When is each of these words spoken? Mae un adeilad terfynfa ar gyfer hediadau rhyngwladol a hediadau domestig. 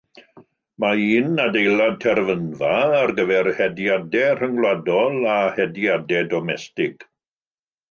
Mae 0.83 1.03
un 1.25 1.43
adeilad 1.43 1.99
terfynfa 2.05 2.71
ar 3.01 3.13
gyfer 3.21 3.51
hediadau 3.61 4.33
rhyngwladol 4.41 5.23
a 5.37 5.39
hediadau 5.61 6.27
domestig. 6.35 7.09